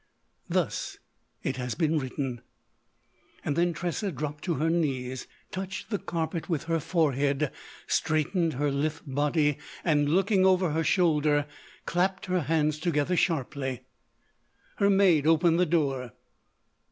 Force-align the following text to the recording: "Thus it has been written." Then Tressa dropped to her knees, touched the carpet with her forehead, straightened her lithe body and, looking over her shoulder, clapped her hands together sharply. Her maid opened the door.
"Thus 0.49 0.97
it 1.43 1.57
has 1.57 1.75
been 1.75 1.99
written." 1.99 2.41
Then 3.45 3.71
Tressa 3.71 4.11
dropped 4.11 4.43
to 4.45 4.55
her 4.55 4.67
knees, 4.67 5.27
touched 5.51 5.91
the 5.91 5.99
carpet 5.99 6.49
with 6.49 6.63
her 6.63 6.79
forehead, 6.79 7.51
straightened 7.85 8.53
her 8.53 8.71
lithe 8.71 8.97
body 9.05 9.59
and, 9.85 10.09
looking 10.09 10.43
over 10.43 10.71
her 10.71 10.83
shoulder, 10.83 11.45
clapped 11.85 12.25
her 12.25 12.39
hands 12.41 12.79
together 12.79 13.15
sharply. 13.15 13.81
Her 14.77 14.89
maid 14.89 15.27
opened 15.27 15.59
the 15.59 15.67
door. 15.67 16.13